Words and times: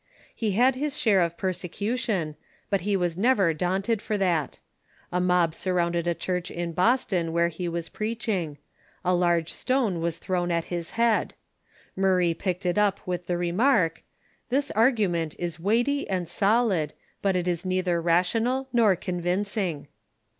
lie 0.41 0.49
had 0.49 0.73
his 0.73 0.97
share 0.97 1.21
of 1.21 1.37
persecution, 1.37 2.35
but 2.71 2.81
he 2.81 2.97
was 2.97 3.15
never 3.15 3.53
daunted 3.53 4.01
for 4.01 4.17
that. 4.17 4.57
A 5.11 5.21
mob 5.21 5.53
sur 5.53 5.75
rounded 5.75 6.07
a 6.07 6.15
church 6.15 6.49
in 6.49 6.71
Boston 6.73 7.31
where 7.33 7.49
he 7.49 7.67
>vas 7.67 7.87
preaching. 7.87 8.57
A 9.05 9.13
large 9.13 9.53
stone 9.53 9.99
was 10.01 10.17
thrown 10.17 10.49
at 10.49 10.65
his 10.73 10.89
head. 10.97 11.35
Murray 11.95 12.33
picked 12.33 12.65
it 12.65 12.79
up 12.79 12.99
with 13.05 13.27
the 13.27 13.37
remark, 13.37 14.01
"This 14.49 14.71
argument 14.71 15.35
is 15.37 15.57
Aveighty 15.59 16.07
and 16.09 16.27
solid, 16.27 16.93
but 17.21 17.35
it 17.35 17.47
is 17.47 17.63
neither 17.63 18.01
rational 18.01 18.69
nor 18.73 18.95
convincing." 18.95 19.87